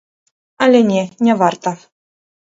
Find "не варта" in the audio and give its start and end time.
1.29-1.75